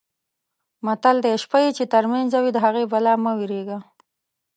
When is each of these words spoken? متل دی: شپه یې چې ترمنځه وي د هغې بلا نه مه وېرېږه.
متل 0.85 1.17
دی: 1.25 1.33
شپه 1.43 1.57
یې 1.63 1.71
چې 1.77 1.83
ترمنځه 1.93 2.37
وي 2.43 2.51
د 2.53 2.57
هغې 2.65 2.83
بلا 2.91 3.13
نه 3.17 3.21
مه 3.23 3.31
وېرېږه. 3.37 3.77